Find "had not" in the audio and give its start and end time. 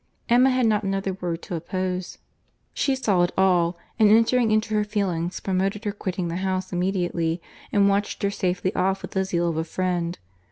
0.49-0.81